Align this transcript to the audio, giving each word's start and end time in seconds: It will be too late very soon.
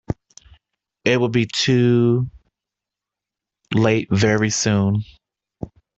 It 1.05 1.17
will 1.19 1.29
be 1.29 1.45
too 1.45 2.25
late 3.75 4.07
very 4.09 4.49
soon. 4.49 5.03